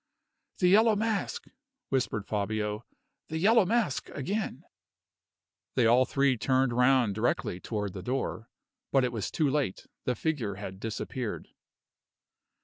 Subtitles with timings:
[0.57, 1.45] "The Yellow Mask!"
[1.89, 2.83] whispered Fabio.
[3.27, 4.63] "The Yellow Mask again!"
[5.75, 8.49] They all three turned round directly toward the door.
[8.91, 11.49] But it was too late the figure had disappeared.